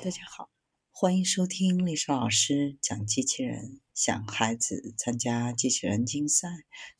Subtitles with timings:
[0.00, 0.48] 大家好，
[0.92, 3.80] 欢迎收听丽莎老师讲机器人。
[3.92, 6.48] 想孩子参加机器人竞赛、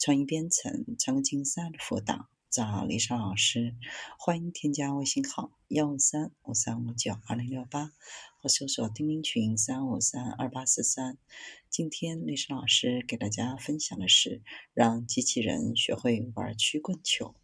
[0.00, 3.76] 创意编程、创客竞赛的辅导，找丽莎老师。
[4.18, 7.92] 欢迎添加微信号幺五三五三五九二零六八，
[8.42, 11.18] 或搜索钉钉群三五三二八四三。
[11.70, 14.42] 今天丽莎老师给大家分享的是，
[14.74, 17.36] 让机器人学会玩曲棍球。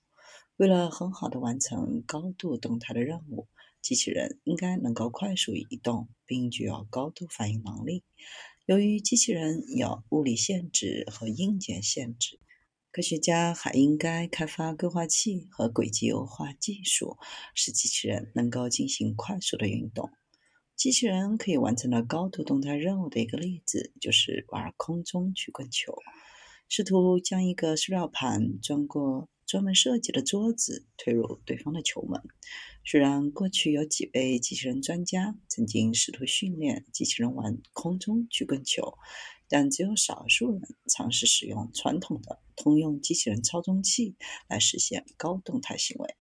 [0.56, 3.46] 为了很好的完成高度动态的任务。
[3.84, 8.02] 机器人应该能够快速移动，并具有高度反应能力。
[8.64, 12.40] 由于机器人有物理限制和硬件限制，
[12.90, 17.18] 科学家还应该开发规划器和轨迹优化技术，
[17.54, 20.08] 使机器人能够进行快速的运动。
[20.74, 25.94] 机器人可以完成的高度动态任务的一个例子，就是玩空中曲棍球。
[26.70, 32.20] 试图将一个塑料盘装过专门设计的桌子推入对方的球门。
[32.84, 38.98] 虽然过去有几位机器人专家曾经试图训练机器人玩空中曲棍球，
[39.48, 44.16] 但只有少数人尝试使用传统的通用机器人操纵器
[44.48, 46.14] 来实现高动态行为。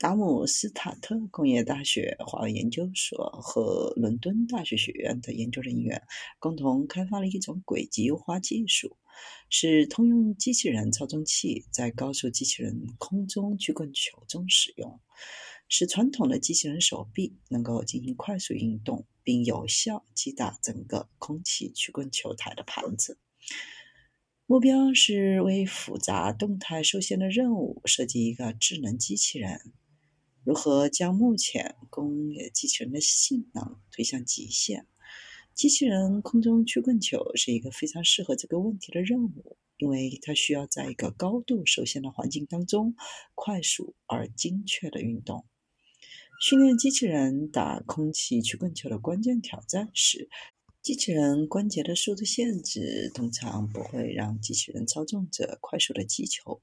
[0.00, 6.04] 达姆斯塔特工业大学华为研究所和伦敦大学学院的研究人员
[6.38, 8.96] 共同开发了一种轨迹优化技术，
[9.50, 15.00] 使通用机器人操纵器在高速机器人空中曲棍球中使用。
[15.70, 23.18] 使传统的机器人手臂能够进行快速运动，并有效击打整个空气曲棍球台的盘子。
[24.46, 29.74] 目标是为复杂动态受限的任务设计一个智能机器人。
[30.42, 34.86] 如何将目前工业机器人的性能推向极限？
[35.58, 39.56] 机器人空中曲棍球是一个非常适合这个问题的任务。
[39.78, 42.94] 因为它需要在一个高度受限的环境当中
[43.34, 45.46] 快速而精确的运动。
[46.40, 50.28] 训练机器人打空气曲棍球的关键挑战是，
[50.88, 56.62] 机器人关节的速度限制通常不会让机器人操纵者快速的击球。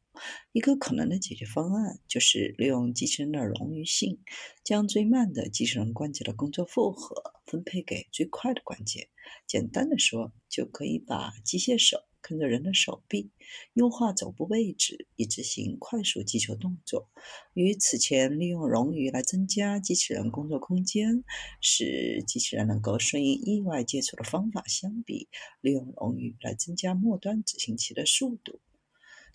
[0.52, 4.18] 一个可能的解决方案就是利用机器人的冗余性，
[4.63, 7.16] 将最慢的机器人关节的工作负荷
[7.46, 9.09] 分配给最快的关节。
[9.46, 12.00] 简单的说，就可以把机械手。
[12.28, 13.30] 跟着人的手臂，
[13.74, 17.08] 优化肘部位置，以执行快速击球动作。
[17.53, 21.24] 与此前利用冗余来增加机器人工作空间，
[21.62, 25.30] 使机器人能够顺应意外接触的方法相比，
[25.62, 28.59] 利用冗余来增加末端执行器的速度。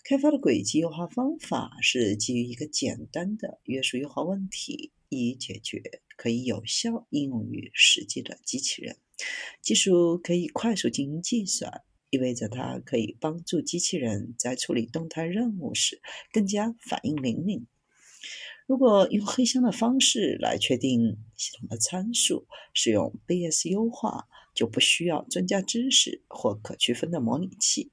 [0.03, 8.97] 开发的轨迹优化方法是基于一个简单的约束优化问题，以解决可以有效应用于实际的机器人。
[9.61, 11.83] 技术可以快速进行计算。
[12.11, 16.01] 意味着它可以帮助机器人在处理动态任务时
[16.33, 17.67] 更加反应灵敏。
[18.67, 27.91] 如果用黑箱的方式来确定系统的参数，使用 BS 优化，就不需要专家知识或可区分的模拟器。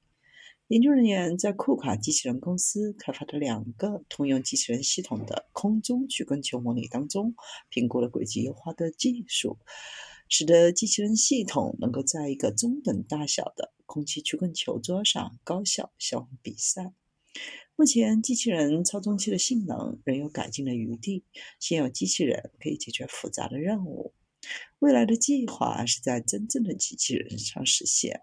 [0.68, 7.34] 研究人员在库卡机器人公司开发的两个通用机器人系统的空中曲棍球模拟当中，
[7.70, 9.58] 评估了轨迹优化的技术。
[10.28, 16.92] 使得机器人系统能够在一个中等大小的空气曲棍球桌上高效消化比赛。
[17.74, 21.24] 目前，机器人操纵器的性能仍有改进的余地。
[21.58, 24.12] 现有机器人可以解决复杂的任务。
[24.80, 28.20] 未来的计划是在真正的机器人上实现，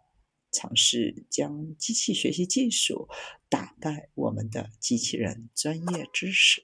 [0.52, 3.08] 尝试将机器学习技术
[3.50, 6.64] 打败我们的机器人专业知识。